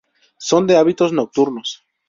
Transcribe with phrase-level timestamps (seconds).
[0.47, 1.69] Son de hábitos nocturnos.